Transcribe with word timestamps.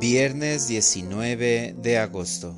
Viernes 0.00 0.68
19 0.68 1.74
de 1.82 1.98
agosto. 1.98 2.54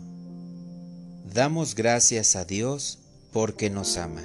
Damos 1.33 1.75
gracias 1.75 2.37
a 2.37 2.45
Dios 2.45 2.99
porque 3.33 3.71
nos 3.71 3.97
ama. 3.97 4.23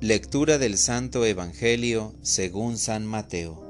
Lectura 0.00 0.56
del 0.56 0.78
Santo 0.78 1.26
Evangelio 1.26 2.14
según 2.22 2.78
San 2.78 3.04
Mateo. 3.04 3.60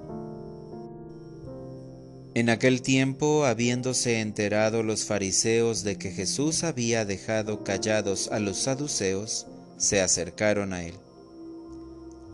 En 2.34 2.48
aquel 2.48 2.80
tiempo, 2.80 3.44
habiéndose 3.44 4.20
enterado 4.20 4.84
los 4.84 5.04
fariseos 5.04 5.82
de 5.82 5.98
que 5.98 6.12
Jesús 6.12 6.62
había 6.62 7.04
dejado 7.04 7.64
callados 7.64 8.28
a 8.30 8.38
los 8.38 8.56
saduceos, 8.58 9.48
se 9.78 10.00
acercaron 10.00 10.72
a 10.72 10.84
él. 10.84 10.94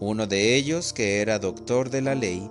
Uno 0.00 0.26
de 0.26 0.54
ellos, 0.54 0.92
que 0.92 1.22
era 1.22 1.38
doctor 1.38 1.88
de 1.88 2.02
la 2.02 2.14
ley, 2.14 2.50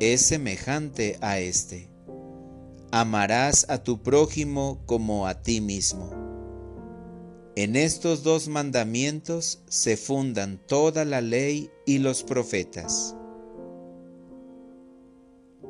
es 0.00 0.22
semejante 0.22 1.18
a 1.20 1.38
este. 1.38 1.90
Amarás 2.90 3.66
a 3.68 3.84
tu 3.84 4.02
prójimo 4.02 4.82
como 4.86 5.26
a 5.26 5.42
ti 5.42 5.60
mismo. 5.60 6.10
En 7.54 7.76
estos 7.76 8.22
dos 8.22 8.48
mandamientos 8.48 9.62
se 9.68 9.98
fundan 9.98 10.58
toda 10.66 11.04
la 11.04 11.20
ley 11.20 11.70
y 11.84 11.98
los 11.98 12.24
profetas. 12.24 13.14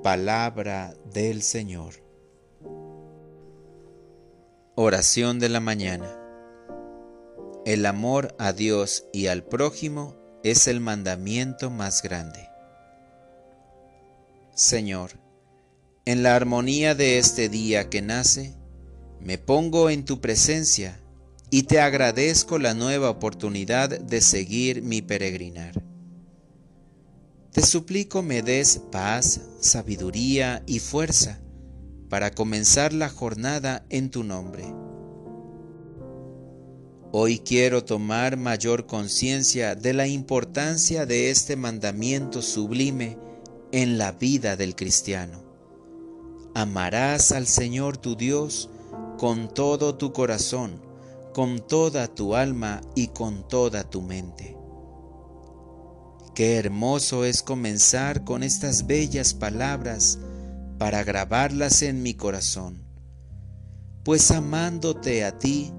Palabra 0.02 0.94
del 1.12 1.42
Señor. 1.42 1.94
Oración 4.76 5.40
de 5.40 5.48
la 5.48 5.58
mañana. 5.58 6.16
El 7.66 7.84
amor 7.84 8.36
a 8.38 8.52
Dios 8.52 9.06
y 9.12 9.26
al 9.26 9.42
prójimo 9.42 10.14
es 10.44 10.68
el 10.68 10.78
mandamiento 10.80 11.68
más 11.70 12.02
grande. 12.02 12.49
Señor, 14.60 15.12
en 16.04 16.22
la 16.22 16.36
armonía 16.36 16.94
de 16.94 17.16
este 17.16 17.48
día 17.48 17.88
que 17.88 18.02
nace, 18.02 18.54
me 19.18 19.38
pongo 19.38 19.88
en 19.88 20.04
tu 20.04 20.20
presencia 20.20 21.00
y 21.48 21.62
te 21.62 21.80
agradezco 21.80 22.58
la 22.58 22.74
nueva 22.74 23.08
oportunidad 23.08 23.88
de 23.88 24.20
seguir 24.20 24.82
mi 24.82 25.00
peregrinar. 25.00 25.82
Te 27.52 27.62
suplico 27.62 28.22
me 28.22 28.42
des 28.42 28.82
paz, 28.92 29.40
sabiduría 29.60 30.62
y 30.66 30.78
fuerza 30.78 31.40
para 32.10 32.30
comenzar 32.30 32.92
la 32.92 33.08
jornada 33.08 33.86
en 33.88 34.10
tu 34.10 34.24
nombre. 34.24 34.66
Hoy 37.12 37.38
quiero 37.38 37.82
tomar 37.82 38.36
mayor 38.36 38.84
conciencia 38.84 39.74
de 39.74 39.94
la 39.94 40.06
importancia 40.06 41.06
de 41.06 41.30
este 41.30 41.56
mandamiento 41.56 42.42
sublime 42.42 43.29
en 43.72 43.98
la 43.98 44.12
vida 44.12 44.56
del 44.56 44.74
cristiano. 44.74 45.42
Amarás 46.54 47.32
al 47.32 47.46
Señor 47.46 47.96
tu 47.96 48.16
Dios 48.16 48.68
con 49.18 49.52
todo 49.52 49.94
tu 49.94 50.12
corazón, 50.12 50.80
con 51.32 51.60
toda 51.60 52.08
tu 52.08 52.34
alma 52.34 52.80
y 52.94 53.08
con 53.08 53.46
toda 53.46 53.84
tu 53.84 54.02
mente. 54.02 54.56
Qué 56.34 56.56
hermoso 56.56 57.24
es 57.24 57.42
comenzar 57.42 58.24
con 58.24 58.42
estas 58.42 58.86
bellas 58.86 59.34
palabras 59.34 60.18
para 60.78 61.04
grabarlas 61.04 61.82
en 61.82 62.02
mi 62.02 62.14
corazón, 62.14 62.82
pues 64.02 64.30
amándote 64.30 65.24
a 65.24 65.38
ti, 65.38 65.72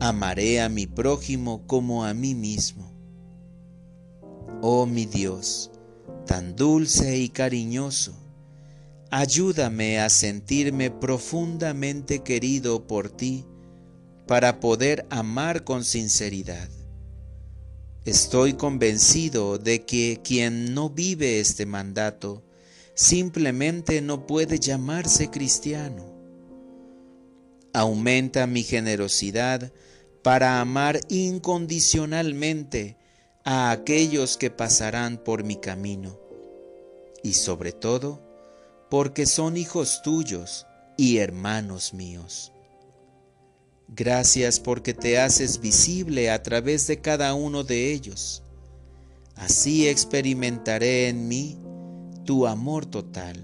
amaré 0.00 0.60
a 0.60 0.68
mi 0.68 0.86
prójimo 0.86 1.66
como 1.66 2.04
a 2.04 2.12
mí 2.12 2.34
mismo. 2.34 2.92
Oh 4.60 4.86
mi 4.86 5.06
Dios, 5.06 5.70
tan 6.26 6.56
dulce 6.56 7.18
y 7.18 7.28
cariñoso, 7.28 8.14
ayúdame 9.10 10.00
a 10.00 10.08
sentirme 10.08 10.90
profundamente 10.90 12.22
querido 12.22 12.86
por 12.86 13.10
ti 13.10 13.44
para 14.26 14.60
poder 14.60 15.06
amar 15.10 15.64
con 15.64 15.84
sinceridad. 15.84 16.68
Estoy 18.04 18.54
convencido 18.54 19.58
de 19.58 19.84
que 19.84 20.20
quien 20.22 20.74
no 20.74 20.90
vive 20.90 21.40
este 21.40 21.64
mandato 21.64 22.42
simplemente 22.94 24.02
no 24.02 24.26
puede 24.26 24.58
llamarse 24.58 25.30
cristiano. 25.30 26.12
Aumenta 27.72 28.46
mi 28.46 28.62
generosidad 28.62 29.72
para 30.22 30.60
amar 30.60 31.00
incondicionalmente 31.08 32.98
a 33.44 33.70
aquellos 33.70 34.38
que 34.38 34.50
pasarán 34.50 35.18
por 35.18 35.44
mi 35.44 35.56
camino, 35.56 36.18
y 37.22 37.34
sobre 37.34 37.72
todo 37.72 38.22
porque 38.90 39.26
son 39.26 39.56
hijos 39.56 40.00
tuyos 40.02 40.66
y 40.96 41.18
hermanos 41.18 41.92
míos. 41.92 42.52
Gracias 43.88 44.60
porque 44.60 44.94
te 44.94 45.18
haces 45.18 45.60
visible 45.60 46.30
a 46.30 46.42
través 46.42 46.86
de 46.86 47.00
cada 47.00 47.34
uno 47.34 47.64
de 47.64 47.92
ellos. 47.92 48.42
Así 49.36 49.88
experimentaré 49.88 51.08
en 51.08 51.28
mí 51.28 51.58
tu 52.24 52.46
amor 52.46 52.86
total, 52.86 53.36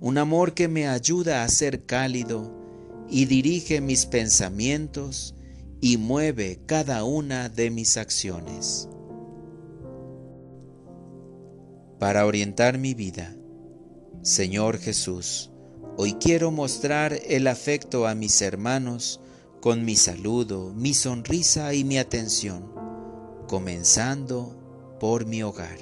un 0.00 0.18
amor 0.18 0.54
que 0.54 0.66
me 0.66 0.88
ayuda 0.88 1.44
a 1.44 1.48
ser 1.48 1.84
cálido 1.84 2.52
y 3.08 3.26
dirige 3.26 3.80
mis 3.80 4.06
pensamientos 4.06 5.34
y 5.80 5.96
mueve 5.96 6.60
cada 6.66 7.04
una 7.04 7.48
de 7.48 7.70
mis 7.70 7.96
acciones. 7.96 8.88
Para 11.98 12.26
orientar 12.26 12.78
mi 12.78 12.94
vida. 12.94 13.34
Señor 14.22 14.78
Jesús, 14.78 15.50
hoy 15.96 16.14
quiero 16.14 16.50
mostrar 16.50 17.18
el 17.26 17.46
afecto 17.46 18.06
a 18.06 18.14
mis 18.14 18.40
hermanos 18.42 19.20
con 19.60 19.84
mi 19.84 19.96
saludo, 19.96 20.72
mi 20.74 20.94
sonrisa 20.94 21.74
y 21.74 21.84
mi 21.84 21.98
atención, 21.98 22.72
comenzando 23.48 24.96
por 25.00 25.26
mi 25.26 25.42
hogar. 25.42 25.78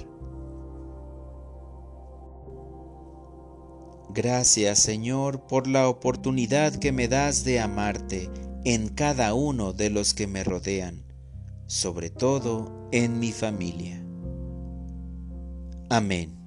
Gracias 4.09 4.79
Señor 4.79 5.45
por 5.45 5.67
la 5.67 5.87
oportunidad 5.87 6.73
que 6.75 6.91
me 6.91 7.07
das 7.07 7.43
de 7.43 7.59
amarte 7.59 8.31
en 8.63 8.89
cada 8.89 9.33
uno 9.35 9.73
de 9.73 9.91
los 9.91 10.13
que 10.13 10.25
me 10.25 10.43
rodean, 10.43 11.05
sobre 11.67 12.09
todo 12.09 12.89
en 12.91 13.19
mi 13.19 13.31
familia. 13.31 14.06
Amén. 15.89 16.46